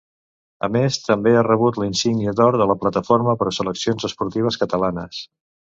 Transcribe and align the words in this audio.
A 0.67 0.69
més 0.75 0.95
també 1.09 1.33
ha 1.35 1.43
rebut 1.47 1.77
la 1.83 1.87
insígnia 1.89 2.35
d'or 2.41 2.59
de 2.63 2.69
la 2.73 2.79
Plataforma 2.85 3.39
Pro 3.45 3.55
Seleccions 3.61 4.11
Esportives 4.13 4.63
Catalanes. 4.65 5.27